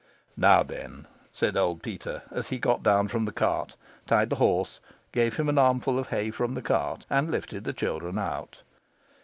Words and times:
"Now 0.35 0.63
then," 0.63 1.05
said 1.31 1.55
old 1.55 1.83
Peter, 1.83 2.23
as 2.31 2.47
he 2.47 2.57
got 2.57 2.81
down 2.81 3.07
from 3.07 3.25
the 3.25 3.31
cart, 3.31 3.75
tied 4.07 4.31
the 4.31 4.37
horse, 4.37 4.79
gave 5.11 5.37
him 5.37 5.47
an 5.47 5.59
armful 5.59 5.99
of 5.99 6.07
hay 6.07 6.31
from 6.31 6.55
the 6.55 6.63
cart, 6.63 7.05
and 7.07 7.29
lifted 7.29 7.65
the 7.65 7.71
children 7.73 8.17
out. 8.17 8.63